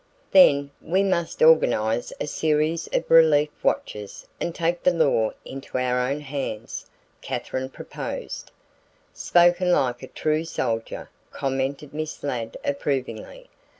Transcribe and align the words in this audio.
"Then 0.31 0.71
we 0.81 1.03
must 1.03 1.43
organize 1.43 2.11
a 2.19 2.25
series 2.25 2.87
of 2.87 3.07
relief 3.11 3.49
watches 3.61 4.25
and 4.39 4.55
take 4.55 4.81
the 4.81 4.89
law 4.95 5.29
into 5.45 5.77
our 5.77 6.09
own 6.09 6.21
hands," 6.21 6.87
Katherine 7.21 7.69
proposed. 7.69 8.49
"Spoken 9.13 9.71
like 9.71 10.01
a 10.01 10.07
true 10.07 10.43
soldier," 10.43 11.11
commented 11.29 11.93
Miss 11.93 12.23
Ladd 12.23 12.57
approvingly. 12.65 13.47